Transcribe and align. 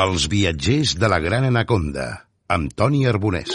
Els 0.00 0.24
viatgers 0.32 0.94
de 0.96 1.08
la 1.12 1.18
Gran 1.20 1.44
Anaconda, 1.44 2.04
amb 2.48 2.72
Toni 2.72 3.02
Arbonès. 3.04 3.52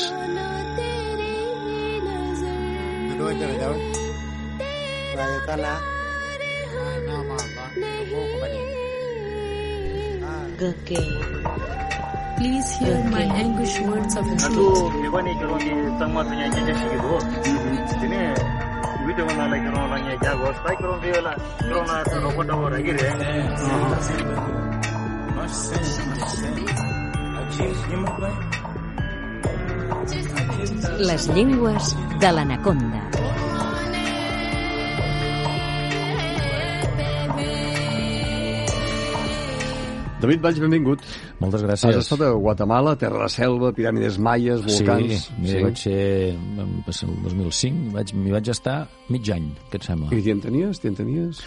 Please 12.37 12.69
hear 12.77 13.01
my 13.09 13.25
anguish 13.33 13.79
words 13.81 14.13
of 14.15 14.29
les 30.99 31.27
llengües 31.35 31.95
de 32.21 32.31
l'anaconda. 32.31 33.01
David 40.17 40.41
Valls, 40.41 40.59
benvingut. 40.59 41.03
Moltes 41.37 41.61
Has 41.61 41.67
gràcies. 41.67 41.97
estat 42.01 42.21
a 42.25 42.31
Guatemala, 42.33 42.95
terra 42.97 43.27
de 43.27 43.29
selva, 43.29 43.69
piràmides 43.77 44.17
maies, 44.17 44.63
volcans... 44.65 45.27
Sí, 45.27 45.35
mira, 45.43 45.61
vaig 45.67 45.77
ser... 45.77 46.33
Va 46.87 46.95
ser 46.97 47.09
el 47.11 47.19
2005, 47.27 47.91
vaig, 47.93 48.13
m'hi 48.17 48.33
vaig 48.33 48.49
estar 48.49 48.79
mig 49.13 49.29
any, 49.35 49.51
què 49.69 49.77
et 49.77 49.85
sembla? 49.85 50.09
I 50.17 50.23
t'hi 50.25 50.33
entenies? 50.33 50.81
T'hi 50.81 50.89
entenies? 50.89 51.43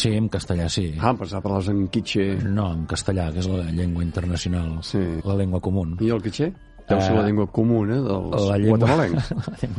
Sí, 0.00 0.14
en 0.16 0.28
castellà, 0.32 0.68
sí. 0.72 0.86
Ah, 0.98 1.12
pensava 1.18 1.42
parlaves 1.44 1.68
en 1.72 1.86
quiche. 1.92 2.24
No, 2.46 2.70
en 2.72 2.86
castellà, 2.88 3.28
que 3.34 3.42
és 3.44 3.48
la 3.50 3.68
llengua 3.70 4.02
internacional, 4.06 4.78
Sí. 4.86 4.98
la 5.24 5.36
llengua 5.36 5.60
comú. 5.60 5.84
I 6.00 6.10
el 6.16 6.22
quiche? 6.24 6.52
Deu 6.88 6.98
ser 7.04 7.12
Eh, 7.12 7.18
la 7.20 7.26
llengua 7.28 7.46
comuna 7.52 8.00
dels 8.02 8.46
La 8.48 8.56
llengua... 8.58 8.78
guatemalencs. 8.78 9.28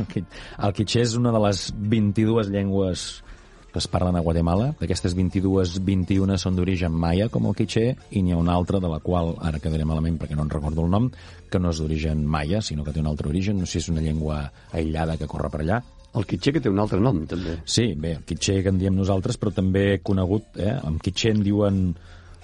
el 0.65 0.73
quiché 0.77 1.01
és 1.03 1.15
una 1.17 1.31
de 1.33 1.39
les 1.43 1.73
22 1.75 2.47
llengües 2.53 3.23
que 3.71 3.79
es 3.79 3.87
parlen 3.87 4.15
a 4.15 4.19
Guatemala. 4.19 4.73
D'aquestes 4.79 5.13
22, 5.15 5.77
21 5.83 6.37
són 6.37 6.55
d'origen 6.57 6.91
maia, 6.91 7.29
com 7.31 7.45
el 7.47 7.55
quiché, 7.55 7.95
i 8.11 8.21
n'hi 8.21 8.33
ha 8.35 8.37
una 8.39 8.53
altra 8.53 8.79
de 8.83 8.89
la 8.91 8.99
qual, 8.99 9.33
ara 9.39 9.59
quedaré 9.63 9.85
malament 9.87 10.17
perquè 10.19 10.35
no 10.35 10.43
en 10.43 10.49
recordo 10.51 10.83
el 10.83 10.91
nom, 10.91 11.09
que 11.49 11.59
no 11.59 11.71
és 11.71 11.79
d'origen 11.79 12.25
maia, 12.27 12.61
sinó 12.61 12.83
que 12.83 12.91
té 12.91 12.99
un 12.99 13.07
altre 13.07 13.29
origen. 13.31 13.57
No 13.59 13.65
sé 13.65 13.79
si 13.79 13.85
és 13.85 13.89
una 13.89 14.01
llengua 14.03 14.51
aïllada 14.73 15.15
que 15.17 15.27
corre 15.27 15.49
per 15.49 15.61
allà. 15.63 15.81
El 16.17 16.25
quiche 16.27 16.51
que 16.51 16.59
té 16.59 16.71
un 16.71 16.79
altre 16.83 16.99
nom, 16.99 17.21
també. 17.29 17.57
Sí, 17.63 17.93
bé, 17.95 18.17
el 18.19 18.23
quiché 18.27 18.59
que 18.63 18.71
en 18.73 18.79
diem 18.81 18.97
nosaltres, 18.97 19.37
però 19.39 19.53
també 19.55 20.01
conegut, 20.03 20.57
eh? 20.59 20.73
En 20.75 20.97
quiché 20.99 21.31
en 21.31 21.43
diuen 21.45 21.83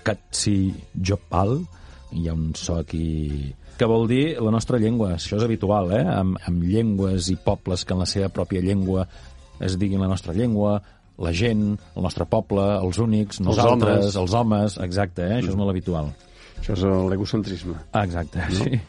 Katsi 0.08 0.72
Jopal, 0.96 1.58
hi 2.16 2.30
ha 2.30 2.36
un 2.38 2.54
so 2.56 2.78
aquí 2.80 3.54
que 3.78 3.86
vol 3.86 4.08
dir 4.10 4.40
la 4.42 4.52
nostra 4.52 4.80
llengua. 4.82 5.14
Això 5.18 5.38
és 5.38 5.46
habitual, 5.46 5.92
eh? 5.94 6.04
Amb, 6.10 6.40
amb 6.50 6.64
llengües 6.66 7.30
i 7.30 7.38
pobles 7.44 7.84
que 7.86 7.94
en 7.94 8.02
la 8.02 8.10
seva 8.10 8.32
pròpia 8.34 8.64
llengua 8.64 9.06
es 9.62 9.78
diguin 9.78 10.02
la 10.02 10.10
nostra 10.10 10.34
llengua, 10.34 10.80
la 11.18 11.34
gent, 11.34 11.76
el 11.96 12.06
nostre 12.06 12.26
poble, 12.30 12.66
els 12.78 13.00
únics, 13.02 13.42
nosaltres, 13.42 14.08
homes. 14.08 14.18
els 14.22 14.34
homes, 14.38 14.80
exacte, 14.86 15.26
eh? 15.28 15.38
Això 15.42 15.54
és 15.54 15.60
molt 15.60 15.74
habitual. 15.74 16.12
Això 16.60 16.76
és 16.76 16.86
l'egocentrisme. 17.12 17.78
Ah, 17.92 18.04
exacte, 18.04 18.44
no? 18.44 18.62
sí. 18.62 18.80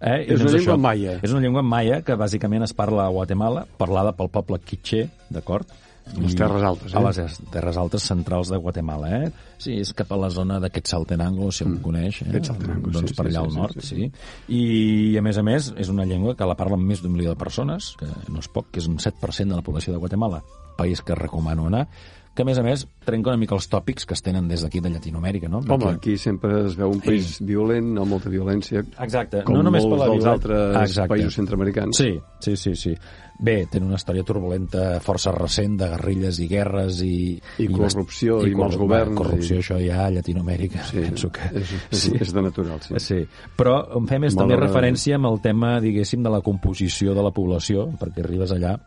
Eh? 0.00 0.26
I 0.26 0.34
És 0.34 0.42
una 0.44 0.52
llengua 0.52 0.76
maia. 0.76 1.16
És 1.24 1.32
una 1.32 1.40
llengua 1.40 1.62
maia 1.64 2.02
que 2.04 2.16
bàsicament 2.20 2.66
es 2.66 2.74
parla 2.76 3.06
a 3.06 3.12
Guatemala, 3.14 3.64
parlada 3.78 4.12
pel 4.16 4.28
poble 4.32 4.58
quiché, 4.60 5.06
d'acord? 5.32 5.70
Les 6.14 6.36
I- 6.36 6.36
terres 6.38 6.62
altes, 6.62 6.92
eh? 6.92 6.98
A 6.98 7.02
les 7.02 7.38
terres 7.50 7.76
altes 7.80 8.04
centrals 8.06 8.50
de 8.52 8.58
Guatemala, 8.62 9.08
eh? 9.24 9.30
Sí, 9.58 9.74
és 9.82 9.90
cap 9.96 10.12
a 10.14 10.18
la 10.20 10.28
zona 10.30 10.60
de 10.62 10.70
Quetzaltenango, 10.70 11.48
si 11.50 11.64
mm. 11.64 11.80
coneix. 11.82 12.20
Eh? 12.22 12.28
Quetzaltenango, 12.36 12.92
doncs 12.94 13.10
sí, 13.10 13.16
per 13.18 13.26
sí, 13.26 13.32
allà 13.32 13.40
sí, 13.40 13.46
al 13.46 13.50
sí, 13.50 13.58
nord, 13.58 13.80
sí, 13.80 13.88
sí, 13.88 14.10
I, 14.54 15.16
a 15.18 15.24
més 15.26 15.40
a 15.40 15.42
més, 15.46 15.72
és 15.74 15.90
una 15.90 16.06
llengua 16.06 16.36
que 16.38 16.46
la 16.46 16.54
parlen 16.58 16.84
més 16.86 17.02
d'un 17.02 17.16
milió 17.16 17.32
de 17.32 17.40
persones, 17.40 17.94
que 17.98 18.06
no 18.30 18.44
és 18.44 18.50
poc, 18.52 18.70
que 18.70 18.84
és 18.84 18.86
un 18.86 19.00
7% 19.02 19.50
de 19.50 19.58
la 19.58 19.66
població 19.66 19.96
de 19.96 20.02
Guatemala, 20.04 20.44
país 20.78 21.02
que 21.02 21.18
recomano 21.18 21.66
anar, 21.66 21.88
que 22.36 22.44
a 22.44 22.46
més 22.46 22.58
a 22.60 22.62
més 22.62 22.84
trenca 23.08 23.32
una 23.32 23.40
mica 23.40 23.56
els 23.56 23.66
tòpics 23.72 24.04
que 24.06 24.14
es 24.14 24.22
tenen 24.22 24.46
des 24.46 24.62
d'aquí 24.62 24.78
de 24.84 24.90
Llatinoamèrica, 24.92 25.48
no? 25.48 25.58
Home, 25.64 25.72
Perquè- 25.72 25.94
aquí 25.96 26.16
sempre 26.20 26.66
es 26.66 26.76
veu 26.76 26.90
un 26.92 27.00
país 27.00 27.38
violent, 27.40 27.94
amb 27.98 28.12
molta 28.12 28.28
violència, 28.30 28.84
Exacte, 29.00 29.42
com 29.42 29.56
no 29.56 29.62
només 29.64 29.82
per 29.82 29.90
molts 29.90 30.04
la 30.04 30.10
dels 30.12 30.22
violen- 30.22 30.34
altres 30.34 30.90
Exacte. 30.90 31.14
països 31.16 31.34
centroamericans. 31.40 31.96
Sí, 31.96 32.12
sí, 32.40 32.56
sí, 32.56 32.74
sí. 32.76 32.94
Bé, 33.38 33.66
tenen 33.70 33.88
una 33.90 33.96
història 33.98 34.22
turbulenta 34.24 34.98
força 35.04 35.30
recent 35.34 35.74
de 35.76 35.88
guerrilles 35.90 36.38
i 36.40 36.46
guerres 36.48 37.02
i... 37.04 37.38
I 37.58 37.66
corrupció 37.68 38.38
i 38.46 38.54
mals 38.54 38.76
corru- 38.76 38.86
governs 38.86 39.16
Corrupció, 39.18 39.56
i- 39.56 39.60
això 39.60 39.76
ja 39.84 40.06
a 40.06 40.10
Llatinoamèrica, 40.10 40.84
Sí, 40.88 41.00
penso 41.00 41.30
que... 41.30 41.40
és, 41.52 41.72
és, 41.90 41.98
sí. 41.98 42.12
és 42.20 42.32
de 42.32 42.42
natural, 42.42 42.80
sí. 42.80 42.94
Sí, 42.98 43.18
però 43.56 43.76
en 43.98 44.06
fem 44.08 44.24
és 44.24 44.34
també 44.36 44.56
referència 44.56 45.16
amb 45.16 45.26
el 45.26 45.40
tema, 45.44 45.80
diguéssim, 45.80 46.22
de 46.22 46.30
la 46.32 46.40
composició 46.40 47.12
de 47.14 47.22
la 47.22 47.30
població, 47.30 47.88
perquè 48.00 48.24
arribes 48.24 48.52
allà, 48.56 48.78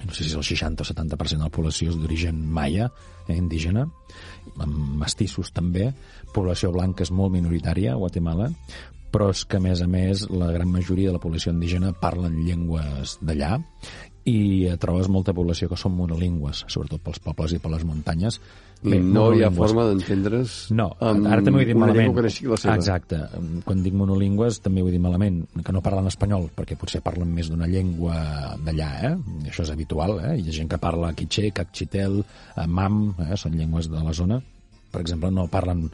no 0.00 0.14
sé 0.14 0.24
si 0.24 0.34
el 0.34 0.44
60 0.44 0.82
o 0.82 0.86
70% 0.86 1.38
de 1.38 1.44
la 1.44 1.52
població 1.52 1.92
és 1.92 1.98
d'origen 2.00 2.40
maia, 2.48 2.88
eh, 3.26 3.36
indígena, 3.36 3.86
amb 4.58 4.74
mestissos 5.02 5.52
també, 5.52 5.92
població 6.34 6.72
blanca 6.72 7.04
és 7.04 7.12
molt 7.12 7.34
minoritària 7.34 7.98
Guatemala, 8.00 8.50
però 9.12 9.30
és 9.32 9.44
que, 9.44 9.60
a 9.60 9.64
més 9.64 9.82
a 9.84 9.88
més, 9.90 10.26
la 10.32 10.50
gran 10.54 10.70
majoria 10.72 11.10
de 11.10 11.18
la 11.18 11.22
població 11.22 11.52
indígena 11.52 11.92
parlen 11.92 12.40
llengües 12.46 13.18
d'allà 13.20 13.58
i 14.24 14.66
eh, 14.70 14.76
trobes 14.78 15.08
molta 15.10 15.34
població 15.34 15.68
que 15.68 15.78
són 15.78 15.96
monolingües, 15.98 16.64
sobretot 16.70 17.02
pels 17.02 17.18
pobles 17.22 17.56
i 17.56 17.58
per 17.62 17.72
les 17.72 17.82
muntanyes. 17.84 18.38
I 18.82 18.96
no 18.98 19.28
hi 19.30 19.44
ha 19.46 19.50
forma 19.54 19.84
d'entendre's 19.86 20.72
No, 20.74 20.88
ara 20.98 21.38
també 21.38 21.60
ho 21.60 21.62
he 21.62 21.66
dit 21.68 21.76
una 21.76 21.86
malament. 21.86 22.08
llengua 22.08 22.22
que 22.22 22.26
no 22.26 22.32
sigui 22.34 22.50
la 22.50 22.56
seva. 22.58 22.74
Exacte. 22.80 23.18
Quan 23.66 23.82
dic 23.84 23.94
monolingües 23.94 24.58
també 24.62 24.82
ho 24.82 24.88
he 24.90 24.94
dit 24.94 25.02
malament, 25.02 25.42
que 25.62 25.74
no 25.74 25.82
parlen 25.84 26.10
espanyol, 26.10 26.48
perquè 26.56 26.78
potser 26.78 27.02
parlen 27.02 27.30
més 27.34 27.50
d'una 27.50 27.68
llengua 27.70 28.16
d'allà, 28.62 28.90
eh? 29.06 29.12
Això 29.52 29.62
és 29.66 29.70
habitual, 29.74 30.16
eh? 30.24 30.34
Hi 30.40 30.48
ha 30.48 30.56
gent 30.58 30.70
que 30.72 30.80
parla 30.82 31.12
quiché, 31.14 31.52
cacchitel, 31.54 32.24
eh, 32.56 32.66
mam, 32.66 33.14
eh? 33.28 33.36
són 33.38 33.54
llengües 33.58 33.90
de 33.90 34.02
la 34.02 34.14
zona. 34.18 34.40
Per 34.92 35.00
exemple, 35.00 35.30
no 35.34 35.48
parlen 35.50 35.88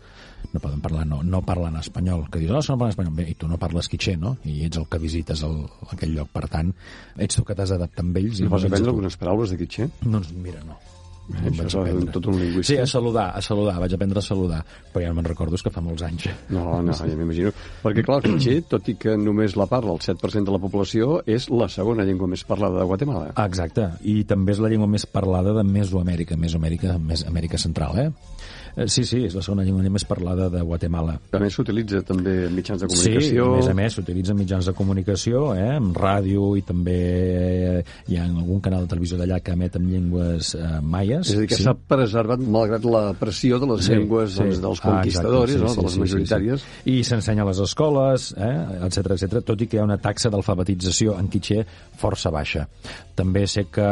no 0.53 0.61
poden 0.63 0.81
parlar, 0.81 1.05
no, 1.07 1.23
no 1.23 1.41
parlen 1.45 1.77
espanyol 1.81 2.29
que 2.31 2.41
dius, 2.41 2.53
no, 2.55 2.61
no 2.63 2.79
parlen 2.79 2.95
espanyol, 2.95 3.17
bé, 3.19 3.27
i 3.33 3.35
tu 3.39 3.49
no 3.51 3.59
parles 3.61 3.89
quiché, 3.91 4.17
no? 4.17 4.37
I 4.49 4.61
ets 4.69 4.79
el 4.81 4.87
que 4.89 5.01
visites 5.03 5.43
el, 5.45 5.59
aquell 5.93 6.15
lloc, 6.15 6.31
per 6.33 6.47
tant 6.53 6.71
ets 7.19 7.37
tu 7.37 7.45
que 7.45 7.57
t'has 7.59 7.75
d'adaptar 7.75 8.07
amb 8.07 8.21
ells 8.23 8.39
I 8.41 8.47
vas 8.47 8.53
no 8.53 8.61
ets 8.63 8.71
aprendre 8.71 8.95
algunes 8.95 9.19
paraules 9.21 9.53
de 9.53 9.59
quiche? 9.61 9.91
Doncs 10.05 10.31
mira, 10.39 10.63
no. 10.67 10.79
No 11.29 11.43
em 11.45 11.59
Això 11.61 11.83
vaig 11.83 11.91
és 11.91 11.97
aprendre. 11.99 12.13
tot 12.15 12.27
un 12.31 12.39
lingüista. 12.41 12.73
Sí, 12.73 12.77
a 12.81 12.87
saludar, 12.89 13.27
a 13.37 13.43
saludar, 13.45 13.75
vaig 13.83 13.93
aprendre 13.93 14.23
a 14.23 14.25
saludar, 14.25 14.63
però 14.95 15.03
ja 15.05 15.11
no 15.11 15.19
me'n 15.19 15.27
recordo, 15.29 15.59
és 15.59 15.65
que 15.67 15.73
fa 15.75 15.83
molts 15.85 16.07
anys. 16.07 16.25
No, 16.49 16.79
no, 16.81 16.95
ja 16.97 17.19
m'imagino. 17.19 17.53
Perquè, 17.83 18.05
clar, 18.07 18.23
el 18.25 18.39
quiche, 18.39 18.63
tot 18.71 18.89
i 18.89 18.95
que 18.97 19.13
només 19.21 19.59
la 19.61 19.67
parla 19.69 19.93
el 19.93 20.01
7% 20.01 20.49
de 20.49 20.55
la 20.55 20.63
població, 20.63 21.19
és 21.29 21.51
la 21.53 21.69
segona 21.69 22.07
llengua 22.09 22.31
més 22.33 22.47
parlada 22.49 22.81
de 22.81 22.89
Guatemala. 22.89 23.35
Ah, 23.35 23.45
Exacte, 23.45 23.91
i 24.09 24.23
també 24.25 24.57
és 24.57 24.63
la 24.65 24.73
llengua 24.73 24.89
més 24.89 25.05
parlada 25.05 25.53
de 25.53 25.67
Mesoamèrica, 25.69 26.41
Mesoamèrica, 26.41 26.97
més 26.97 27.27
Amèrica 27.29 27.61
Central, 27.61 28.01
eh? 28.07 28.09
Eh, 28.79 28.87
Sí, 28.89 29.03
sí, 29.05 29.25
és 29.27 29.35
la 29.35 29.43
segona 29.43 29.65
llengua 29.67 29.83
més 29.91 30.05
parlada 30.07 30.49
de 30.49 30.61
Guatemala. 30.63 31.17
A 31.33 31.39
més, 31.43 31.53
s'utilitza 31.55 32.01
també 32.07 32.47
en 32.47 32.55
mitjans 32.55 32.81
de 32.81 32.89
Sí, 32.89 33.09
comunicació. 33.11 33.45
a 33.53 33.57
més 33.57 33.69
a 33.69 33.75
més 33.75 33.93
s'utilitza 33.99 34.33
en 34.33 34.39
mitjans 34.39 34.67
de 34.67 34.73
comunicació, 34.73 35.55
eh, 35.57 35.77
en 35.77 35.93
ràdio 35.95 36.57
i 36.57 36.63
també 36.63 36.97
eh, 37.79 37.85
hi 38.09 38.17
ha 38.17 38.25
algun 38.25 38.61
canal 38.61 38.83
de 38.87 38.89
televisió 38.95 39.19
d'allà 39.19 39.41
que 39.43 39.53
emet 39.53 39.77
en 39.77 39.89
llengües 39.91 40.55
eh, 40.55 40.81
maies. 40.83 41.29
És 41.31 41.35
a 41.37 41.41
dir, 41.41 41.49
que 41.49 41.57
sí. 41.59 41.65
s'ha 41.65 41.75
preservat 41.75 42.39
malgrat 42.41 42.85
la 42.85 43.13
pressió 43.19 43.59
de 43.59 43.67
les 43.67 43.85
Sí, 43.85 43.93
llengües 43.93 44.33
sí. 44.33 44.39
doncs, 44.43 44.61
dels 44.63 44.81
Ah, 44.83 44.89
conquistadors, 44.93 45.51
exacte, 45.53 45.69
no? 45.69 45.83
de 45.83 45.89
les 45.89 45.99
majoritàries. 45.99 46.61
Sí, 46.61 46.81
sí. 46.85 46.91
I 47.01 47.05
s'ensenya 47.05 47.43
a 47.43 47.47
les 47.51 47.59
escoles, 47.61 48.35
eh, 48.39 48.87
etc 48.87 49.11
etc. 49.19 49.43
tot 49.45 49.61
i 49.61 49.67
que 49.67 49.77
hi 49.77 49.81
ha 49.81 49.85
una 49.85 49.99
taxa 49.99 50.31
d'alfabetització 50.31 51.19
en 51.19 51.29
quiché 51.29 51.65
força 51.99 52.31
baixa. 52.31 52.69
També 53.15 53.47
sé 53.47 53.67
que 53.73 53.89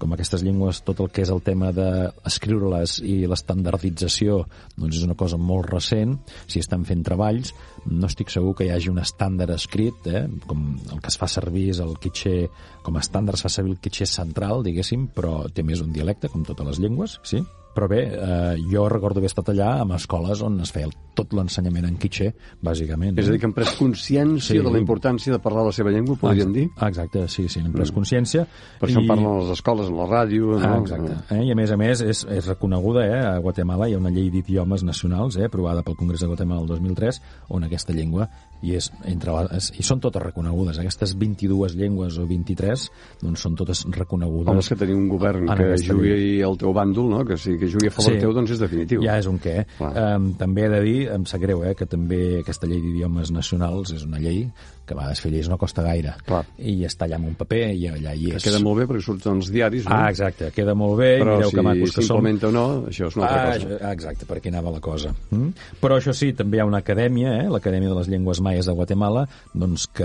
com 0.00 0.14
aquestes 0.16 0.42
llengües, 0.46 0.80
tot 0.86 1.02
el 1.04 1.10
que 1.12 1.22
és 1.24 1.30
el 1.32 1.42
tema 1.44 1.70
d'escriure-les 1.76 2.98
i 3.06 3.16
l'estandardització 3.30 4.40
doncs 4.76 4.98
és 4.98 5.06
una 5.06 5.16
cosa 5.18 5.38
molt 5.40 5.68
recent, 5.70 6.16
si 6.50 6.62
estan 6.62 6.86
fent 6.88 7.04
treballs, 7.06 7.52
no 7.86 8.08
estic 8.08 8.32
segur 8.32 8.56
que 8.56 8.66
hi 8.66 8.72
hagi 8.74 8.90
un 8.92 9.00
estàndard 9.02 9.54
escrit, 9.54 10.08
eh? 10.08 10.26
com 10.48 10.66
el 10.90 11.00
que 11.00 11.12
es 11.12 11.20
fa 11.20 11.28
servir 11.30 11.68
és 11.74 11.84
el 11.84 11.96
quiché, 12.00 12.48
com 12.86 12.96
a 12.96 13.04
estàndard 13.04 13.38
es 13.38 13.46
fa 13.46 13.52
servir 13.52 13.76
el 13.76 13.82
quiché 13.84 14.08
central, 14.08 14.64
diguéssim, 14.66 15.10
però 15.14 15.44
té 15.52 15.64
més 15.66 15.84
un 15.84 15.92
dialecte, 15.94 16.32
com 16.32 16.46
totes 16.48 16.72
les 16.72 16.82
llengües, 16.82 17.20
sí? 17.26 17.44
Però 17.74 17.86
bé, 17.88 18.00
eh, 18.10 18.56
jo 18.70 18.88
recordo 18.90 19.20
haver 19.20 19.30
estat 19.30 19.52
allà 19.52 19.80
amb 19.84 19.94
escoles 19.94 20.42
on 20.42 20.58
es 20.64 20.72
feia 20.74 20.88
tot 21.14 21.32
l'ensenyament 21.36 21.86
en 21.86 21.96
quiché, 22.00 22.32
bàsicament. 22.64 23.18
És 23.18 23.28
a 23.28 23.34
dir, 23.34 23.40
que 23.40 23.46
han 23.46 23.54
pres 23.54 23.74
consciència 23.78 24.54
Sí. 24.54 24.58
de 24.58 24.70
la 24.72 24.78
importància 24.78 25.32
de 25.32 25.38
parlar 25.38 25.64
la 25.66 25.72
seva 25.72 25.90
llengua, 25.90 26.16
podríem 26.16 26.52
dir. 26.52 26.68
Ah, 26.76 26.88
Exacte, 26.88 27.28
sí, 27.28 27.48
sí, 27.48 27.60
n'hem 27.62 27.72
pres 27.72 27.92
consciència. 27.92 28.46
Per 28.80 28.88
això 28.88 29.00
en 29.00 29.06
parlen 29.06 29.38
les 29.40 29.50
escoles, 29.50 29.86
a 29.86 29.92
la 29.92 30.06
ràdio... 30.06 30.58
Ah, 30.58 30.76
no? 30.76 30.80
exacte. 30.80 31.16
Eh? 31.34 31.44
I 31.44 31.52
a 31.52 31.54
més 31.54 31.70
a 31.70 31.76
més 31.76 32.00
és, 32.00 32.24
és 32.24 32.46
reconeguda, 32.46 33.04
eh? 33.06 33.20
a 33.34 33.38
Guatemala 33.38 33.88
hi 33.88 33.94
ha 33.94 33.98
una 33.98 34.10
llei 34.10 34.30
d'idiomes 34.30 34.82
nacionals 34.82 35.36
eh? 35.36 35.44
aprovada 35.46 35.82
pel 35.82 35.96
Congrés 35.96 36.20
de 36.20 36.26
Guatemala 36.26 36.62
el 36.62 36.68
2003 36.68 37.20
on 37.50 37.64
aquesta 37.64 37.92
llengua 37.92 38.28
i, 38.62 38.74
és 38.76 38.90
entre 39.08 39.34
les, 39.36 39.70
i 39.78 39.84
són 39.86 40.00
totes 40.00 40.22
reconegudes. 40.22 40.78
Aquestes 40.80 41.14
22 41.18 41.76
llengües 41.78 42.18
o 42.20 42.26
23 42.28 42.86
doncs 43.22 43.44
són 43.46 43.56
totes 43.56 43.84
reconegudes. 43.90 44.50
Home, 44.52 44.64
és 44.64 44.68
que 44.72 44.78
tenir 44.80 44.96
un 44.96 45.08
govern 45.08 45.46
que 45.48 45.76
jugui 45.84 46.12
llei. 46.12 46.42
al 46.46 46.58
teu 46.60 46.74
bàndol, 46.76 47.10
no? 47.12 47.24
que 47.28 47.38
sigui 47.40 47.59
que 47.60 47.68
jugui 47.70 47.88
a 47.88 47.94
favor 47.94 48.12
Sí. 48.14 48.18
teu, 48.18 48.32
doncs 48.34 48.50
és 48.56 48.58
definitiu. 48.58 49.02
Ja 49.04 49.18
és 49.20 49.26
un 49.30 49.38
què. 49.38 49.64
Clar. 49.78 50.16
Um, 50.16 50.32
també 50.40 50.64
he 50.66 50.68
de 50.72 50.80
dir, 50.82 50.98
em 51.12 51.24
sap 51.26 51.40
greu, 51.40 51.62
eh, 51.64 51.74
que 51.76 51.86
també 51.86 52.40
aquesta 52.40 52.66
llei 52.66 52.80
d'idiomes 52.80 53.30
nacionals 53.30 53.92
és 53.92 54.04
una 54.04 54.18
llei 54.18 54.48
que 54.86 54.94
a 54.94 54.96
vegades 54.96 55.20
fer 55.22 55.30
lleis 55.30 55.48
no 55.48 55.56
costa 55.56 55.82
gaire. 55.84 56.14
Clar. 56.26 56.44
I 56.58 56.80
està 56.84 57.06
allà 57.06 57.14
en 57.20 57.26
un 57.28 57.34
paper 57.38 57.74
i 57.76 57.86
allà 57.86 58.12
hi 58.16 58.30
Que 58.32 58.36
és. 58.40 58.42
queda 58.48 58.58
molt 58.58 58.80
bé 58.80 58.86
perquè 58.88 59.02
surten 59.04 59.36
als 59.36 59.50
diaris, 59.52 59.84
no? 59.86 59.94
Ah, 59.94 60.08
exacte, 60.10 60.50
queda 60.50 60.74
molt 60.74 60.98
bé, 60.98 61.20
Però 61.20 61.36
mireu 61.36 61.50
si 61.50 61.54
que 61.56 61.62
macos 61.62 61.92
que 61.94 62.02
som. 62.02 62.24
o 62.26 62.50
no, 62.50 62.86
això 62.88 63.06
és 63.06 63.16
una 63.16 63.26
altra 63.26 63.42
Ah, 63.42 63.52
cosa. 63.54 63.68
això- 63.68 63.92
exacte, 63.92 64.26
per 64.26 64.36
aquí 64.38 64.48
anava 64.48 64.70
la 64.72 64.80
cosa. 64.80 65.14
Mm? 65.30 65.48
Però 65.80 65.96
això 65.96 66.12
sí, 66.12 66.32
també 66.32 66.56
hi 66.56 66.60
ha 66.60 66.64
una 66.64 66.78
acadèmia, 66.78 67.36
eh, 67.44 67.48
l'Acadèmia 67.48 67.88
de 67.88 67.94
les 67.94 68.08
Llengües 68.08 68.40
Maies 68.40 68.66
de 68.66 68.72
Guatemala, 68.72 69.28
doncs 69.54 69.86
que 69.86 70.04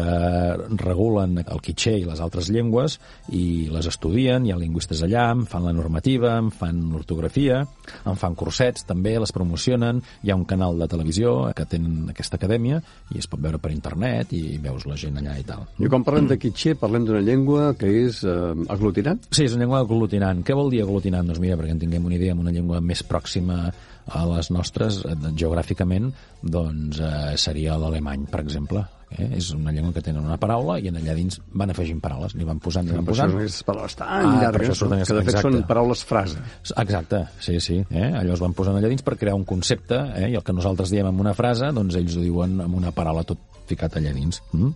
regulen 0.77 1.37
el 1.39 1.61
quiché 1.61 1.97
i 1.99 2.05
les 2.05 2.19
altres 2.21 2.49
llengües 2.49 2.99
i 3.31 3.67
les 3.71 3.87
estudien, 3.87 4.45
hi 4.45 4.51
ha 4.51 4.57
lingüistes 4.57 5.01
allà, 5.03 5.31
en 5.31 5.45
fan 5.45 5.63
la 5.65 5.73
normativa, 5.73 6.37
en 6.37 6.51
fan 6.51 6.81
l'ortografia, 6.91 7.44
en 7.53 8.19
fan 8.19 8.35
cursets 8.37 8.85
també, 8.89 9.15
les 9.21 9.33
promocionen, 9.35 10.01
hi 10.23 10.31
ha 10.31 10.37
un 10.37 10.45
canal 10.49 10.79
de 10.79 10.87
televisió 10.91 11.35
que 11.55 11.67
tenen 11.69 12.11
aquesta 12.13 12.39
acadèmia 12.39 12.81
i 13.13 13.21
es 13.21 13.29
pot 13.31 13.41
veure 13.43 13.59
per 13.61 13.73
internet 13.73 14.33
i 14.35 14.57
veus 14.61 14.87
la 14.89 14.97
gent 14.99 15.19
allà 15.21 15.37
i 15.39 15.45
tal. 15.47 15.65
I 15.79 15.91
quan 15.91 16.05
parlem 16.07 16.29
de 16.31 16.39
Kitxé, 16.41 16.75
parlem 16.79 17.07
d'una 17.07 17.23
llengua 17.25 17.71
que 17.79 17.91
és 18.05 18.23
eh, 18.25 18.53
aglutinant? 18.73 19.21
Sí, 19.29 19.45
és 19.45 19.55
una 19.55 19.65
llengua 19.65 19.83
aglutinant. 19.85 20.43
Què 20.45 20.57
vol 20.57 20.73
dir 20.73 20.83
aglutinant? 20.85 21.29
Doncs 21.29 21.43
mira, 21.43 21.59
perquè 21.59 21.75
en 21.75 21.83
tinguem 21.83 22.09
una 22.09 22.17
idea, 22.17 22.35
amb 22.35 22.45
una 22.45 22.55
llengua 22.55 22.81
més 22.81 23.05
pròxima 23.05 23.61
a 24.05 24.25
les 24.29 24.51
nostres, 24.53 25.01
eh, 25.05 25.15
geogràficament, 25.33 26.11
doncs 26.41 27.01
eh, 27.01 27.33
seria 27.41 27.79
l'alemany, 27.81 28.29
per 28.31 28.43
exemple. 28.45 28.85
Eh? 29.11 29.29
És 29.37 29.51
una 29.53 29.71
llengua 29.71 29.93
que 29.93 30.01
tenen 30.01 30.25
una 30.25 30.37
paraula 30.37 30.79
i 30.79 30.87
en 30.89 30.95
allà 30.97 31.13
dins 31.15 31.39
van 31.53 31.69
afegint 31.71 32.01
paraules, 32.01 32.33
li 32.35 32.43
van 32.43 32.59
posant, 32.59 32.85
li 32.89 32.91
van 32.95 33.05
Per 33.05 33.13
això 33.13 33.21
posant. 33.23 33.31
són 33.31 33.39
aquestes 33.41 33.63
paraules 33.63 33.95
tan 33.95 34.07
Ah, 34.09 34.21
per 34.21 34.41
llargues, 34.41 34.69
això 34.73 34.83
no? 34.85 34.89
que 34.89 34.97
de 34.97 35.05
fet 35.05 35.17
aquestes- 35.21 35.41
són 35.41 35.51
exacte. 35.53 35.67
paraules 35.67 36.03
frase. 36.05 36.37
Exacte, 36.77 37.21
sí, 37.39 37.59
sí. 37.59 37.77
Eh? 37.91 38.11
Allò 38.11 38.33
es 38.33 38.39
van 38.41 38.53
posant 38.53 38.75
allà 38.75 38.89
dins 38.89 39.01
per 39.03 39.15
crear 39.17 39.35
un 39.35 39.45
concepte, 39.45 39.95
eh? 40.15 40.29
i 40.31 40.35
el 40.35 40.43
que 40.43 40.53
nosaltres 40.53 40.89
diem 40.89 41.07
amb 41.07 41.19
una 41.21 41.33
frase, 41.33 41.71
doncs 41.71 41.95
ells 41.95 42.17
ho 42.17 42.21
diuen 42.21 42.59
amb 42.61 42.75
una 42.75 42.91
paraula 42.91 43.23
tot 43.23 43.37
ficat 43.67 43.95
allà 43.97 44.11
dins. 44.13 44.41
Mm? 44.53 44.73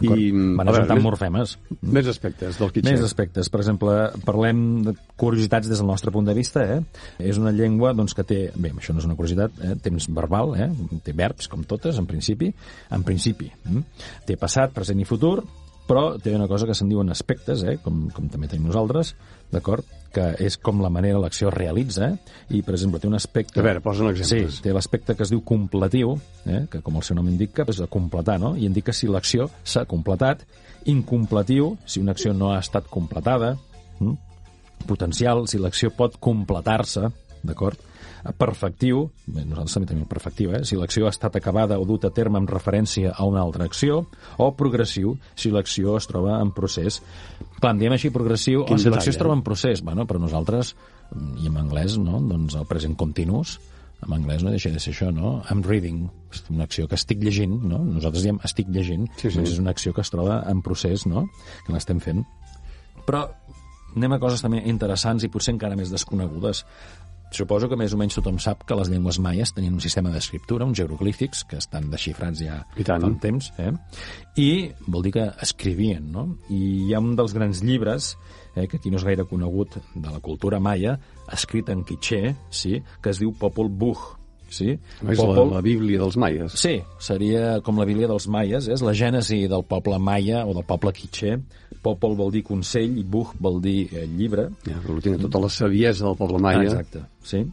I, 0.00 0.30
Van 0.58 0.70
ajuntant 0.72 1.02
morfemes. 1.04 1.54
Més 1.82 2.08
aspectes 2.10 2.58
del 2.60 2.72
Kitxé. 2.74 2.94
Més 2.94 3.04
aspectes. 3.04 3.50
Per 3.52 3.60
exemple, 3.60 3.94
parlem 4.26 4.62
de 4.86 4.94
curiositats 5.20 5.68
des 5.70 5.82
del 5.82 5.88
nostre 5.90 6.12
punt 6.14 6.28
de 6.28 6.34
vista. 6.36 6.64
Eh? 6.64 6.80
És 7.30 7.40
una 7.40 7.52
llengua 7.54 7.92
doncs, 7.96 8.16
que 8.16 8.24
té... 8.26 8.40
Bé, 8.56 8.72
això 8.76 8.96
no 8.96 9.02
és 9.02 9.08
una 9.08 9.18
curiositat, 9.18 9.60
eh? 9.66 9.76
temps 9.84 10.08
verbal, 10.16 10.54
eh? 10.56 10.70
té 11.04 11.14
verbs, 11.16 11.50
com 11.52 11.64
totes, 11.68 12.00
en 12.00 12.08
principi. 12.10 12.52
En 12.94 13.06
principi. 13.06 13.50
Mm? 13.68 13.86
Té 14.28 14.38
passat, 14.40 14.74
present 14.76 15.00
i 15.00 15.08
futur, 15.08 15.38
però 15.90 16.14
té 16.22 16.34
una 16.36 16.48
cosa 16.50 16.68
que 16.68 16.76
se'n 16.76 16.90
diuen 16.90 17.10
aspectes, 17.12 17.64
eh? 17.66 17.78
com, 17.84 18.06
com 18.14 18.28
també 18.32 18.50
tenim 18.50 18.70
nosaltres, 18.70 19.14
d'acord? 19.50 19.99
Que 20.14 20.26
és 20.42 20.56
com 20.58 20.80
la 20.82 20.90
manera 20.92 21.20
l'acció 21.22 21.48
es 21.50 21.54
realitza, 21.54 22.10
eh? 22.10 22.36
i, 22.50 22.62
per 22.66 22.74
exemple, 22.74 23.00
té 23.02 23.08
un 23.08 23.18
aspecte... 23.18 23.60
A 23.60 23.66
veure, 23.66 23.82
posa'n 23.84 24.10
exemples. 24.12 24.56
Sí, 24.58 24.64
té 24.64 24.74
l'aspecte 24.74 25.16
que 25.16 25.26
es 25.26 25.32
diu 25.32 25.42
completiu, 25.46 26.16
eh? 26.46 26.64
que 26.70 26.82
com 26.86 26.98
el 26.98 27.06
seu 27.06 27.18
nom 27.18 27.28
indica, 27.30 27.66
és 27.70 27.82
de 27.82 27.88
completar, 27.90 28.38
no? 28.42 28.54
i 28.58 28.66
indica 28.68 28.94
si 28.96 29.10
l'acció 29.10 29.50
s'ha 29.62 29.86
completat, 29.90 30.42
incompletiu, 30.90 31.74
si 31.86 32.02
una 32.02 32.16
acció 32.16 32.34
no 32.34 32.54
ha 32.54 32.58
estat 32.62 32.88
completada, 32.90 33.54
mm? 34.00 34.16
potencial, 34.88 35.46
si 35.50 35.60
l'acció 35.60 35.92
pot 35.94 36.16
completar-se, 36.22 37.10
d'acord? 37.46 37.89
Perfectiu, 38.38 39.06
bé, 39.26 39.44
nosaltres 39.48 39.76
també 39.76 39.88
tenim 39.88 40.06
perfectiu, 40.10 40.52
eh? 40.58 40.62
si 40.68 40.76
l'acció 40.76 41.06
ha 41.08 41.12
estat 41.14 41.38
acabada 41.40 41.78
o 41.80 41.86
dut 41.88 42.04
a 42.04 42.12
terme 42.14 42.40
en 42.40 42.48
referència 42.50 43.14
a 43.16 43.24
una 43.28 43.40
altra 43.40 43.64
acció, 43.64 44.02
o 44.36 44.50
progressiu, 44.58 45.16
si 45.34 45.52
l'acció 45.54 45.96
es 45.96 46.08
troba 46.10 46.38
en 46.40 46.52
procés. 46.56 47.00
Clar, 47.60 47.72
en 47.74 47.80
diem 47.80 47.96
així 47.96 48.12
progressiu, 48.12 48.66
Quin 48.68 48.76
o 48.76 48.82
si 48.82 48.92
l'acció 48.92 49.14
es 49.14 49.18
eh? 49.18 49.22
troba 49.22 49.38
en 49.38 49.44
procés. 49.46 49.84
Bueno, 49.86 50.06
però 50.06 50.20
nosaltres, 50.20 50.74
i 51.40 51.48
en 51.48 51.56
anglès, 51.60 51.96
no? 51.98 52.20
doncs 52.20 52.58
el 52.60 52.68
present 52.68 52.96
continuous, 53.00 53.58
en 54.00 54.14
anglès 54.16 54.44
no 54.44 54.52
deixa 54.52 54.70
de 54.72 54.80
ser 54.80 54.94
això, 54.94 55.10
no? 55.12 55.40
I'm 55.52 55.60
reading, 55.66 56.06
és 56.32 56.44
una 56.48 56.64
acció 56.64 56.86
que 56.88 56.96
estic 56.96 57.20
llegint, 57.20 57.58
no? 57.68 57.82
Nosaltres 57.84 58.24
diem 58.24 58.38
estic 58.46 58.70
llegint, 58.72 59.08
Sí, 59.16 59.28
sí. 59.28 59.36
doncs 59.36 59.52
és 59.52 59.60
una 59.60 59.74
acció 59.76 59.92
que 59.92 60.00
es 60.04 60.12
troba 60.12 60.40
en 60.48 60.62
procés, 60.64 61.04
no? 61.08 61.26
Que 61.66 61.74
l'estem 61.74 62.00
fent. 62.00 62.24
Però 63.04 63.26
anem 63.96 64.14
a 64.14 64.20
coses 64.22 64.40
també 64.44 64.62
interessants 64.70 65.26
i 65.26 65.30
potser 65.32 65.52
encara 65.56 65.76
més 65.76 65.92
desconegudes. 65.92 66.64
Suposo 67.30 67.68
que 67.70 67.78
més 67.78 67.94
o 67.94 67.98
menys 68.00 68.16
tothom 68.18 68.40
sap 68.42 68.64
que 68.66 68.76
les 68.78 68.90
llengües 68.90 69.20
maies 69.22 69.52
tenien 69.54 69.76
un 69.76 69.82
sistema 69.82 70.10
d'escriptura, 70.10 70.66
uns 70.66 70.80
jeroglífics, 70.80 71.44
que 71.46 71.60
estan 71.62 71.86
desxifrats 71.92 72.42
ja 72.42 72.60
I 72.74 72.86
tant. 72.86 73.04
fa 73.04 73.10
un 73.10 73.18
temps, 73.22 73.52
eh? 73.62 73.70
i 74.42 74.50
vol 74.88 75.06
dir 75.06 75.14
que 75.14 75.26
escrivien, 75.46 76.10
no? 76.10 76.26
I 76.50 76.60
hi 76.88 76.94
ha 76.94 77.02
un 77.02 77.14
dels 77.18 77.34
grans 77.36 77.62
llibres, 77.62 78.16
eh, 78.56 78.66
que 78.66 78.80
aquí 78.80 78.90
no 78.90 78.98
és 78.98 79.06
gaire 79.06 79.28
conegut, 79.30 79.78
de 79.94 80.10
la 80.10 80.18
cultura 80.20 80.58
maia, 80.58 80.98
escrit 81.30 81.70
en 81.70 81.84
quiché, 81.86 82.34
sí? 82.50 82.80
que 83.02 83.14
es 83.14 83.22
diu 83.22 83.30
Popol 83.38 83.70
Vuh, 83.70 84.19
sí? 84.50 84.74
És 85.06 85.22
la, 85.22 85.44
la 85.54 85.62
Bíblia 85.64 86.02
dels 86.02 86.18
maies. 86.20 86.56
Sí, 86.60 86.76
seria 87.02 87.60
com 87.64 87.80
la 87.80 87.86
Bíblia 87.88 88.10
dels 88.10 88.26
maies, 88.30 88.68
és 88.70 88.84
la 88.84 88.94
gènesi 88.96 89.44
del 89.50 89.64
poble 89.68 89.98
maia 90.02 90.44
o 90.46 90.54
del 90.56 90.66
poble 90.68 90.92
quiché. 90.96 91.38
Popol 91.80 92.16
vol 92.18 92.32
dir 92.34 92.42
consell 92.44 92.98
i 93.00 93.04
Buh 93.06 93.32
vol 93.40 93.60
dir 93.64 93.86
eh, 93.94 94.04
llibre. 94.04 94.50
Ja, 94.66 94.76
aglutina 94.82 95.20
tota 95.22 95.40
la 95.40 95.48
saviesa 95.48 96.10
del 96.10 96.18
poble 96.18 96.42
maia. 96.42 96.60
Ah, 96.60 96.68
exacte, 96.68 97.06
sí. 97.24 97.44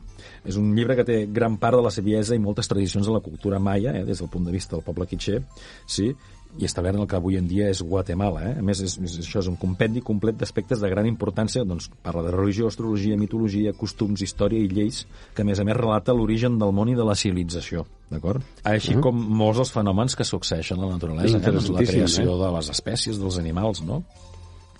És 0.47 0.57
un 0.59 0.73
llibre 0.75 0.95
que 0.95 1.05
té 1.07 1.17
gran 1.31 1.57
part 1.59 1.77
de 1.77 1.83
la 1.85 1.91
saviesa 1.91 2.35
i 2.35 2.41
moltes 2.41 2.69
tradicions 2.71 3.07
de 3.07 3.13
la 3.13 3.23
cultura 3.23 3.59
maia, 3.59 3.94
eh, 3.95 4.03
des 4.07 4.19
del 4.19 4.31
punt 4.31 4.47
de 4.47 4.55
vista 4.55 4.75
del 4.75 4.85
poble 4.85 5.07
quiché, 5.07 5.41
sí, 5.85 6.11
i 6.57 6.65
establert 6.65 6.98
en 6.98 7.04
el 7.04 7.07
que 7.09 7.18
avui 7.18 7.38
en 7.38 7.48
dia 7.48 7.69
és 7.69 7.81
Guatemala. 7.86 8.44
Eh? 8.50 8.54
A 8.59 8.65
més, 8.65 8.81
és, 8.83 8.98
és, 9.04 9.18
això 9.24 9.42
és 9.44 9.50
un 9.51 9.57
compendi 9.59 10.01
complet 10.06 10.38
d'aspectes 10.38 10.81
de 10.81 10.89
gran 10.89 11.06
importància, 11.09 11.65
doncs 11.68 11.89
parla 12.04 12.24
de 12.25 12.31
religió, 12.36 12.68
astrologia, 12.68 13.18
mitologia, 13.18 13.74
costums, 13.77 14.24
història 14.25 14.59
i 14.63 14.69
lleis, 14.71 15.06
que 15.36 15.45
a 15.45 15.48
més 15.48 15.59
a 15.59 15.65
més 15.68 15.77
relata 15.77 16.15
l'origen 16.18 16.57
del 16.62 16.74
món 16.74 16.89
i 16.89 16.95
de 16.98 17.06
la 17.06 17.15
civilització, 17.15 17.86
d'acord? 18.09 18.42
Així 18.63 18.95
Ah. 18.95 19.01
com 19.01 19.15
molts 19.15 19.57
dels 19.62 19.71
fenòmens 19.71 20.15
que 20.15 20.25
succeeixen 20.25 20.80
a 20.80 20.86
la 20.86 20.94
naturalesa, 20.94 21.38
eh? 21.38 21.51
doncs 21.51 21.69
la 21.69 21.86
creació 21.86 22.38
de 22.42 22.51
les 22.57 22.69
espècies, 22.74 23.19
dels 23.19 23.38
animals, 23.38 23.83
no? 23.86 24.04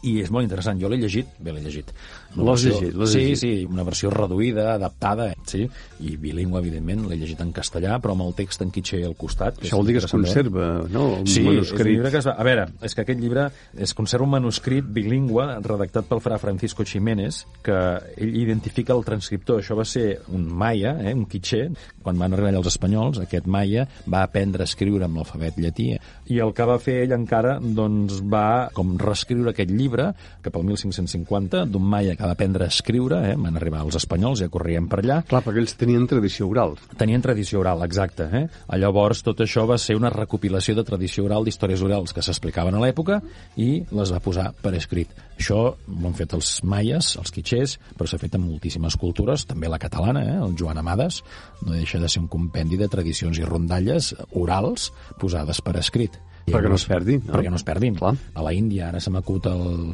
I 0.08 0.22
és 0.24 0.32
molt 0.34 0.48
interessant. 0.48 0.80
Jo 0.82 0.90
l'he 0.92 1.00
llegit, 1.02 1.30
bé, 1.40 1.54
l'he 1.56 1.64
llegit. 1.66 1.92
L'has 2.38 2.64
llegit, 2.68 2.94
l'has 2.94 3.12
sí, 3.14 3.22
llegit. 3.24 3.40
sí, 3.42 3.52
una 3.70 3.84
versió 3.88 4.12
reduïda, 4.14 4.74
adaptada, 4.76 5.32
sí, 5.48 5.64
i 6.06 6.16
bilingüe, 6.22 6.60
evidentment, 6.62 7.06
l'he 7.10 7.18
llegit 7.18 7.42
en 7.42 7.52
castellà, 7.56 7.98
però 8.04 8.14
amb 8.14 8.28
el 8.28 8.36
text 8.38 8.62
en 8.66 8.72
quitxer 8.76 9.02
al 9.08 9.16
costat. 9.20 9.62
Això 9.64 9.80
vol 9.80 9.90
dir 9.90 9.98
que 9.98 10.04
es 10.04 10.10
eh? 10.10 10.14
conserva, 10.18 10.68
no? 10.94 11.06
Un 11.22 11.28
Sí, 11.28 11.42
és 11.42 11.48
un 11.48 11.54
manuscrit. 11.56 11.92
llibre 11.94 12.12
que 12.14 12.22
es 12.22 12.28
va... 12.30 12.36
A 12.38 12.46
veure, 12.46 12.68
és 12.86 12.94
que 12.94 13.04
aquest 13.06 13.20
llibre 13.24 13.48
es 13.88 13.94
conserva 13.98 14.28
un 14.28 14.34
manuscrit 14.36 14.86
bilingüe 14.94 15.48
redactat 15.66 16.06
pel 16.10 16.22
fra 16.24 16.38
Francisco 16.42 16.86
Jiménez, 16.86 17.42
que 17.66 17.78
ell 18.18 18.36
identifica 18.44 18.94
el 18.94 19.04
transcriptor. 19.08 19.64
Això 19.64 19.78
va 19.78 19.86
ser 19.88 20.20
un 20.36 20.46
maia, 20.48 20.94
eh, 21.02 21.16
un 21.18 21.26
quitxer. 21.26 21.66
Quan 22.04 22.20
van 22.22 22.36
arribar 22.38 22.54
els 22.62 22.70
espanyols, 22.70 23.18
aquest 23.24 23.48
maia 23.52 23.88
va 24.08 24.22
aprendre 24.28 24.64
a 24.64 24.70
escriure 24.70 25.08
amb 25.08 25.18
l'alfabet 25.20 25.58
llatí. 25.58 25.90
I 26.32 26.40
el 26.44 26.54
que 26.54 26.68
va 26.70 26.78
fer 26.80 27.00
ell 27.06 27.16
encara, 27.18 27.58
doncs, 27.60 28.22
va 28.22 28.70
com 28.76 28.94
reescriure 29.02 29.52
aquest 29.56 29.72
llibre 29.74 29.97
cap 30.46 30.56
al 30.58 30.66
1550, 30.68 31.66
d'un 31.72 31.84
maia 31.84 32.16
que 32.16 32.26
va 32.26 32.36
aprendre 32.36 32.66
a 32.68 32.74
escriure, 32.74 33.22
eh, 33.32 33.36
van 33.38 33.58
arribar 33.60 33.84
els 33.86 33.98
espanyols, 34.00 34.44
ja 34.44 34.52
corrien 34.54 34.88
per 34.88 35.02
allà, 35.04 35.22
Clar, 35.28 35.42
perquè 35.44 35.62
ells 35.62 35.76
tenien 35.80 36.06
tradició 36.08 36.48
oral. 36.48 36.76
Tenien 36.98 37.24
tradició 37.24 37.60
oral, 37.60 37.84
exacte. 37.84 38.28
Eh? 38.32 38.44
Llavors, 38.80 39.24
tot 39.26 39.42
això 39.44 39.66
va 39.68 39.78
ser 39.82 39.98
una 39.98 40.12
recopilació 40.14 40.76
de 40.78 40.86
tradició 40.88 41.26
oral 41.26 41.48
d'històries 41.48 41.84
orals 41.84 42.14
que 42.16 42.24
s'explicaven 42.24 42.78
a 42.78 42.84
l'època 42.84 43.20
i 43.58 43.84
les 43.92 44.14
va 44.14 44.22
posar 44.24 44.52
per 44.62 44.74
escrit. 44.78 45.12
Això 45.38 45.60
ho 45.74 46.06
han 46.08 46.16
fet 46.18 46.34
els 46.38 46.52
maies, 46.64 47.16
els 47.20 47.34
quitxers, 47.34 47.78
però 47.98 48.08
s'ha 48.10 48.22
fet 48.22 48.38
en 48.38 48.46
moltíssimes 48.46 48.98
cultures, 48.98 49.46
també 49.50 49.70
la 49.70 49.82
catalana, 49.82 50.24
eh? 50.24 50.38
el 50.46 50.56
Joan 50.60 50.80
Amades, 50.82 51.22
no 51.66 51.76
deixa 51.76 52.00
de 52.02 52.10
ser 52.10 52.24
un 52.24 52.32
compendi 52.32 52.80
de 52.80 52.90
tradicions 52.90 53.38
i 53.38 53.46
rondalles 53.46 54.14
orals 54.32 54.92
posades 55.20 55.62
per 55.62 55.78
escrit. 55.82 56.18
Perquè 56.48 56.70
no 56.72 56.78
es 56.80 56.86
perdi? 56.88 57.18
Perquè 57.20 57.52
no 57.52 57.60
es 57.60 57.66
perdin. 57.68 57.98
Clar. 58.00 58.14
A 58.40 58.44
la 58.46 58.54
Índia 58.56 58.88
ara 58.88 59.02
se 59.04 59.12
m'acut 59.12 59.50
el 59.52 59.92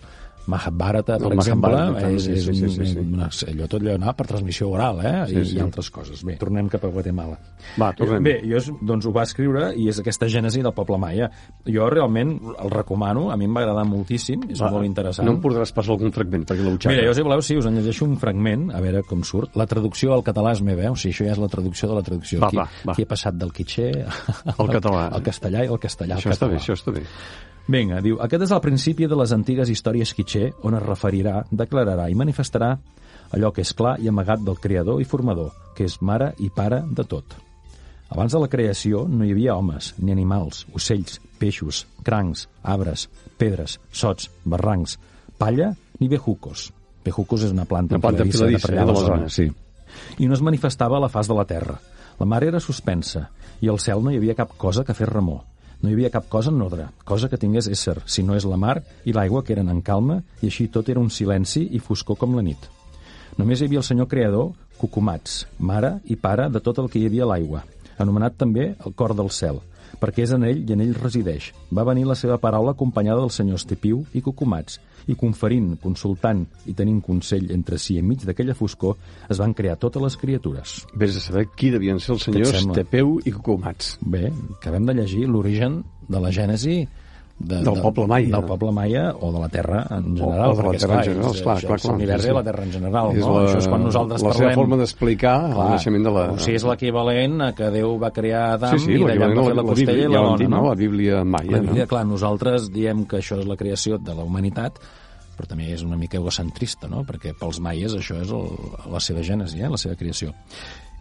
Mahabharata, 0.48 1.18
per 1.18 1.32
El 1.32 1.38
exemple, 1.40 1.72
Mahabharata, 1.72 2.10
és, 2.12 2.24
sí, 2.26 2.32
és 2.36 2.44
sí, 2.44 2.50
un, 2.52 2.56
sí, 2.56 2.70
sí, 2.76 2.86
sí. 2.94 3.00
Una, 3.00 3.30
allò 3.32 3.68
tot 3.72 3.82
allò 3.82 3.94
anava 3.96 4.14
per 4.20 4.26
transmissió 4.28 4.70
oral, 4.70 5.00
eh? 5.06 5.14
Sí, 5.30 5.38
I, 5.40 5.46
sí. 5.46 5.56
i 5.58 5.62
altres 5.64 5.90
coses. 5.96 6.24
Bé, 6.28 6.36
tornem 6.42 6.68
cap 6.72 6.84
a 6.84 6.92
Guatemala. 6.92 7.38
Va, 7.80 7.92
tornem. 7.96 8.24
Bé, 8.26 8.34
jo, 8.44 8.58
és- 8.60 8.72
doncs, 8.82 9.06
ho 9.08 9.14
va 9.16 9.24
escriure 9.24 9.70
i 9.80 9.88
és 9.90 10.00
aquesta 10.04 10.28
gènesi 10.28 10.62
del 10.66 10.74
poble 10.76 10.98
maia. 11.00 11.30
Jo 11.66 11.88
realment 11.90 12.34
el 12.60 12.70
recomano, 12.74 13.30
a 13.32 13.38
mi 13.40 13.46
em 13.46 13.56
va 13.56 13.62
agradar 13.64 13.86
moltíssim, 13.88 14.44
és 14.50 14.62
Va, 14.62 14.70
molt 14.74 14.86
interessant. 14.86 15.26
No 15.28 15.38
em 15.38 15.42
podràs 15.42 15.72
passar 15.74 15.96
algun 15.96 16.12
fragment, 16.12 16.44
perquè 16.50 16.64
la 16.66 16.72
butxaca... 16.76 16.96
Mira, 16.96 17.08
jo 17.08 17.14
si 17.16 17.22
voleu, 17.30 17.42
sí, 17.42 17.58
us 17.58 17.66
en 17.72 17.80
llegeixo 17.80 18.06
un 18.06 18.18
fragment, 18.20 18.68
a 18.76 18.82
veure 18.84 19.04
com 19.08 19.24
surt. 19.24 19.56
La 19.56 19.66
traducció 19.68 20.14
al 20.14 20.24
català 20.28 20.52
es 20.58 20.62
me 20.62 20.76
veu, 20.76 20.96
sí, 21.00 21.10
això 21.16 21.26
ja 21.26 21.32
és 21.38 21.40
la 21.40 21.48
traducció 21.48 21.88
de 21.90 21.96
la 21.96 22.04
traducció. 22.04 22.40
Va, 22.44 22.48
aquí, 22.52 22.58
va, 22.58 22.68
va. 22.86 22.92
aquí 22.98 23.02
he 23.08 23.10
passat 23.10 23.40
del 23.40 23.52
quitxer 23.56 23.92
Al 24.60 24.70
català. 24.70 25.08
al 25.14 25.24
castellà 25.24 25.64
i 25.64 25.72
al 25.72 25.80
castellà 25.80 26.20
Això 26.20 26.32
està 26.36 26.48
bé, 26.52 26.60
això 26.60 26.76
està 26.76 26.92
bé. 26.92 27.04
Vinga, 27.68 28.02
diu, 28.04 28.18
aquest 28.20 28.44
és 28.44 28.52
el 28.52 28.62
principi 28.64 29.08
de 29.08 29.16
les 29.16 29.32
antigues 29.32 29.70
històries 29.72 30.12
quitxer, 30.16 30.50
on 30.68 30.76
es 30.76 30.84
referirà, 30.84 31.46
declararà 31.52 32.10
i 32.12 32.18
manifestarà 32.20 32.74
allò 33.34 33.54
que 33.54 33.64
és 33.64 33.72
clar 33.74 33.96
i 34.04 34.10
amagat 34.12 34.44
del 34.44 34.60
creador 34.60 35.00
i 35.02 35.08
formador, 35.08 35.54
que 35.78 35.88
és 35.88 35.98
mare 36.02 36.34
i 36.44 36.52
pare 36.54 36.84
de 36.92 37.06
tot. 37.08 37.38
Abans 38.14 38.36
de 38.36 38.42
la 38.44 38.50
creació 38.52 39.08
no 39.10 39.26
hi 39.26 39.32
havia 39.34 39.56
homes, 39.56 39.94
ni 39.98 40.12
animals, 40.14 40.68
ocells, 40.76 41.18
peixos, 41.40 41.86
crancs, 42.06 42.46
arbres, 42.62 43.08
pedres, 43.40 43.80
sots, 43.92 44.30
barrancs, 44.46 45.00
palla 45.40 45.72
ni 46.00 46.12
bejucos. 46.12 46.68
Bejucos 47.04 47.48
és 47.48 47.56
una 47.56 47.66
planta 47.66 47.98
Una 47.98 48.04
planta 48.04 48.28
enfiladissa 48.28 48.60
enfiladissa, 48.60 48.68
per 48.68 48.76
allà 48.76 48.84
eh, 48.84 48.84
a 48.84 48.92
de 48.92 49.00
la 49.00 49.08
zona. 49.08 49.30
Sí. 49.30 49.50
i 50.20 50.28
no 50.28 50.34
es 50.34 50.42
manifestava 50.42 50.98
a 50.98 51.02
la 51.04 51.10
faç 51.10 51.30
de 51.30 51.38
la 51.38 51.46
terra. 51.46 51.80
La 52.20 52.26
mar 52.30 52.44
era 52.44 52.60
suspensa, 52.60 53.28
i 53.62 53.70
al 53.70 53.80
cel 53.82 54.04
no 54.04 54.12
hi 54.12 54.20
havia 54.20 54.38
cap 54.38 54.54
cosa 54.58 54.84
que 54.84 54.94
fes 54.94 55.10
remor. 55.10 55.42
No 55.84 55.92
hi 55.92 55.98
havia 55.98 56.10
cap 56.14 56.30
cosa 56.32 56.48
en 56.54 56.62
ordre, 56.64 56.86
cosa 57.04 57.28
que 57.28 57.38
tingués 57.40 57.68
ésser, 57.68 57.98
si 58.08 58.24
no 58.24 58.38
és 58.40 58.46
la 58.48 58.56
mar 58.56 58.78
i 59.04 59.12
l'aigua 59.12 59.42
que 59.44 59.52
eren 59.52 59.68
en 59.68 59.82
calma, 59.84 60.22
i 60.40 60.48
així 60.48 60.70
tot 60.72 60.88
era 60.88 61.02
un 61.04 61.10
silenci 61.12 61.66
i 61.76 61.82
foscor 61.84 62.16
com 62.22 62.38
la 62.38 62.44
nit. 62.46 62.70
Només 63.36 63.60
hi 63.60 63.68
havia 63.68 63.82
el 63.82 63.88
senyor 63.90 64.08
creador, 64.08 64.54
Cucumats, 64.80 65.44
mare 65.60 65.98
i 66.08 66.16
pare 66.16 66.48
de 66.52 66.62
tot 66.64 66.80
el 66.80 66.88
que 66.88 67.02
hi 67.02 67.06
havia 67.10 67.28
a 67.28 67.30
l'aigua, 67.34 67.66
anomenat 68.00 68.40
també 68.40 68.70
el 68.74 68.96
cor 68.96 69.12
del 69.20 69.28
cel, 69.32 69.60
perquè 70.02 70.26
és 70.26 70.34
en 70.36 70.46
ell 70.48 70.64
i 70.64 70.76
en 70.76 70.82
ell 70.84 70.96
resideix. 70.98 71.52
Va 71.72 71.86
venir 71.88 72.08
la 72.08 72.18
seva 72.20 72.40
paraula 72.42 72.74
acompanyada 72.74 73.22
del 73.22 73.34
senyor 73.34 73.62
Estepiu 73.62 74.04
i 74.14 74.22
Cucumats, 74.26 74.80
i 75.08 75.16
conferint, 75.20 75.74
consultant 75.84 76.46
i 76.70 76.76
tenint 76.78 77.02
consell 77.04 77.50
entre 77.56 77.80
si 77.82 77.98
enmig 78.00 78.24
d'aquella 78.28 78.56
foscor, 78.56 78.98
es 79.30 79.42
van 79.42 79.56
crear 79.58 79.76
totes 79.82 80.04
les 80.04 80.18
criatures. 80.20 80.76
Vés 80.96 81.18
a 81.20 81.24
saber 81.24 81.48
qui 81.58 81.74
devien 81.74 82.00
ser 82.00 82.14
els 82.16 82.28
senyors? 82.30 82.68
Tepeu 82.76 83.18
i 83.26 83.34
Cucumats. 83.36 83.98
Bé, 84.02 84.30
acabem 84.60 84.88
de 84.88 84.98
llegir 85.02 85.26
l'origen 85.28 85.82
de 86.08 86.20
la 86.24 86.32
gènesi 86.36 86.84
de, 87.44 87.60
Del 87.64 87.82
poble 87.84 88.08
maia. 88.08 88.30
Del 88.38 88.46
poble 88.48 88.72
maia 88.72 89.04
o 89.20 89.32
de 89.34 89.40
la 89.42 89.50
Terra 89.50 89.82
en 89.92 90.16
general. 90.18 90.52
o 90.52 90.56
de 90.56 90.64
la 90.64 90.72
Terra 90.72 90.72
en 90.72 90.76
esclar, 90.76 91.04
general, 91.04 91.32
és- 91.36 91.42
clar, 91.44 91.58
clar, 91.62 91.80
L'univers 91.92 92.26
i 92.26 92.34
la 92.34 92.44
Terra 92.44 92.64
en 92.64 92.72
general, 92.72 93.12
És 93.12 93.20
no? 93.26 93.34
la- 93.36 93.44
això 93.50 93.58
és 93.60 93.68
quan 93.68 93.84
nosaltres 93.84 94.22
la 94.24 94.30
parlem... 94.30 94.42
seva 94.50 94.54
forma 94.62 94.78
d'explicar 94.78 95.36
el 95.52 95.58
naixement 95.74 96.04
de 96.08 96.12
la- 96.18 96.26
O 96.32 96.40
sigui, 96.40 96.56
és 96.56 96.64
l'equivalent 96.72 97.42
a 97.42 97.52
que 97.54 97.70
Déu 97.76 97.98
va 98.00 98.12
crear 98.12 98.44
Adam 98.54 98.78
Sí, 98.78 98.86
sí, 98.86 98.92
i 98.94 99.04
d'allà 99.04 99.28
va 99.36 99.44
fer 99.44 99.56
la, 99.56 99.62
la, 99.62 99.68
costella 99.70 100.04
i 100.04 100.08
la 100.10 100.22
dona, 100.24 100.48
no? 100.48 100.64
La 100.70 100.76
Bíblia 100.76 101.24
maia, 101.24 101.52
La 101.52 101.60
Bíblia, 101.60 101.84
no? 101.84 101.88
clar, 101.90 102.06
nosaltres 102.08 102.72
diem 102.72 103.06
que 103.06 103.18
això 103.18 103.40
és 103.40 103.46
la 103.48 103.56
creació 103.60 103.98
de 104.00 104.16
la 104.16 104.24
humanitat, 104.24 104.80
però 105.38 105.48
també 105.50 105.72
és 105.74 105.82
una 105.84 105.98
mica 105.98 106.18
egocentrista, 106.18 106.88
no? 106.88 107.04
Perquè 107.04 107.34
pels 107.38 107.60
maies 107.60 107.94
això 107.98 108.20
és 108.22 108.30
el, 108.32 108.48
la 108.94 109.00
seva 109.02 109.22
gènesi, 109.26 109.60
eh? 109.62 109.70
la 109.70 109.78
seva 109.82 109.96
creació. 109.96 110.32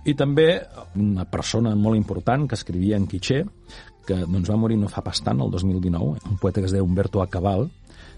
I 0.04 0.14
també 0.18 0.60
una 0.98 1.24
persona 1.30 1.76
molt 1.76 1.94
important 1.96 2.48
que 2.48 2.56
escrivia 2.56 2.96
en 2.96 3.06
quiché, 3.06 3.44
que 4.06 4.18
doncs, 4.24 4.50
va 4.50 4.58
morir 4.60 4.78
no 4.80 4.90
fa 4.90 5.04
pas 5.04 5.22
tant, 5.22 5.40
el 5.40 5.50
2019, 5.50 6.26
un 6.30 6.40
poeta 6.42 6.60
que 6.60 6.70
es 6.70 6.74
deia 6.74 6.84
Humberto 6.84 7.22
Acabal, 7.22 7.68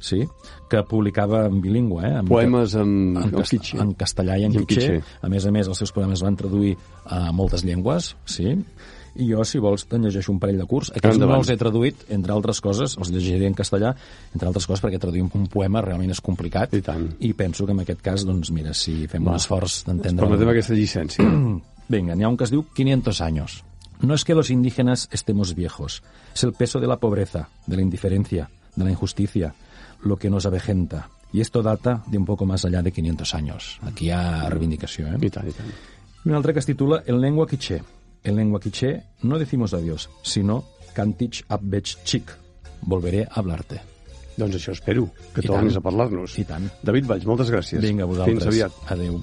sí? 0.00 0.24
que 0.70 0.82
publicava 0.82 1.46
en 1.46 1.60
bilingüe. 1.60 2.02
Eh? 2.04 2.18
En 2.20 2.26
Poemes 2.28 2.74
en, 2.74 3.16
en, 3.16 3.22
en, 3.22 3.30
cas, 3.38 3.50
quitxer. 3.50 3.80
en 3.80 3.94
castellà 3.98 4.38
i 4.38 4.48
en, 4.48 4.52
I 4.52 4.62
en 4.62 4.66
quitxer. 4.68 4.98
A 5.22 5.30
més 5.32 5.46
a 5.46 5.54
més, 5.54 5.70
els 5.70 5.80
seus 5.80 5.94
poemes 5.94 6.20
es 6.20 6.26
van 6.26 6.36
traduir 6.36 6.74
a 7.06 7.30
moltes 7.32 7.64
llengües, 7.64 8.14
sí? 8.28 8.58
I 9.14 9.28
jo, 9.30 9.44
si 9.46 9.60
vols, 9.62 9.84
te'n 9.86 10.02
llegeixo 10.02 10.32
un 10.32 10.40
parell 10.42 10.58
de 10.58 10.64
curs. 10.66 10.88
Aquests 10.90 11.20
no 11.20 11.28
Endavant. 11.28 11.44
els 11.44 11.50
he 11.52 11.56
traduït, 11.58 12.00
entre 12.16 12.34
altres 12.34 12.58
coses, 12.64 12.96
els 12.98 13.12
llegiré 13.14 13.46
en 13.46 13.54
castellà, 13.54 13.92
entre 14.34 14.50
altres 14.50 14.66
coses 14.66 14.82
perquè 14.82 14.98
traduir 14.98 15.22
un 15.28 15.46
poema 15.50 15.84
realment 15.84 16.10
és 16.10 16.22
complicat. 16.24 16.74
I 16.74 16.82
tant. 16.82 17.06
I 17.22 17.30
penso 17.38 17.66
que 17.68 17.76
en 17.76 17.84
aquest 17.84 18.02
cas, 18.02 18.24
doncs 18.26 18.50
mira, 18.50 18.74
si 18.74 19.04
fem 19.10 19.22
un 19.22 19.36
esforç 19.38 19.84
d'entendre... 19.86 20.26
Permetem 20.26 20.50
aquesta 20.56 20.74
llicència. 20.74 21.28
Venga, 21.94 22.16
n'hi 22.16 22.26
ha 22.26 22.32
un 22.32 22.40
que 22.40 22.48
es 22.48 22.50
diu 22.50 22.64
500 22.74 23.20
años. 23.22 23.60
No 24.00 24.14
es 24.14 24.24
que 24.24 24.34
los 24.34 24.50
indígenas 24.50 25.08
estemos 25.12 25.54
viejos, 25.54 26.02
es 26.34 26.44
el 26.44 26.52
peso 26.52 26.80
de 26.80 26.86
la 26.86 26.98
pobreza, 26.98 27.48
de 27.66 27.76
la 27.76 27.82
indiferencia, 27.82 28.50
de 28.76 28.84
la 28.84 28.90
injusticia, 28.90 29.54
lo 30.02 30.16
que 30.16 30.30
nos 30.30 30.46
avejenta. 30.46 31.08
Y 31.32 31.40
esto 31.40 31.62
data 31.62 32.02
de 32.06 32.18
un 32.18 32.24
poco 32.24 32.46
más 32.46 32.64
allá 32.64 32.82
de 32.82 32.92
500 32.92 33.34
años. 33.34 33.78
Aquí 33.82 34.06
hi 34.06 34.10
ha 34.10 34.48
reivindicació, 34.50 35.08
eh? 35.08 35.18
I 35.18 35.30
tant, 35.30 35.48
i 35.50 35.54
tant. 35.56 35.72
Un 36.24 36.34
altre 36.34 36.52
que 36.52 36.60
es 36.60 36.66
titula 36.66 37.02
En 37.06 37.20
lengua 37.20 37.46
quiché. 37.46 37.82
En 38.22 38.36
lengua 38.36 38.60
quiché 38.60 39.02
no 39.22 39.38
decimos 39.38 39.74
adiós, 39.74 40.08
sino 40.22 40.64
cantich 40.94 41.44
abbech 41.48 41.98
chic. 42.04 42.30
Volveré 42.82 43.24
a 43.24 43.40
hablarte. 43.40 43.80
Doncs 44.36 44.56
això 44.58 44.72
espero, 44.74 45.08
que 45.34 45.42
I 45.42 45.48
tornis 45.50 45.74
tant. 45.74 45.82
a 45.82 45.84
parlar-nos. 45.88 46.38
I 46.38 46.44
tant. 46.44 46.70
David 46.82 47.06
Valls, 47.06 47.26
moltes 47.26 47.50
gràcies. 47.50 47.82
Vinga, 47.82 48.06
vosaltres. 48.06 48.38
Fins 48.42 48.50
aviat. 48.50 48.78
Adéu. 48.94 49.18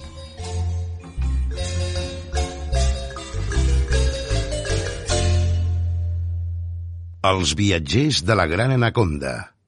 Els 7.22 7.52
viatgers 7.54 8.24
de 8.26 8.34
la 8.34 8.48
Gran 8.50 8.72
Anaconda. 8.74 9.51